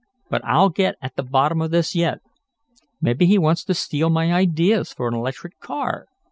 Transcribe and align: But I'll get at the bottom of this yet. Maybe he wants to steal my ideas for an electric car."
But 0.31 0.43
I'll 0.43 0.69
get 0.69 0.95
at 0.99 1.15
the 1.15 1.21
bottom 1.21 1.61
of 1.61 1.69
this 1.69 1.93
yet. 1.93 2.21
Maybe 2.99 3.27
he 3.27 3.37
wants 3.37 3.63
to 3.65 3.75
steal 3.75 4.09
my 4.09 4.33
ideas 4.33 4.91
for 4.91 5.07
an 5.07 5.13
electric 5.13 5.59
car." 5.59 6.07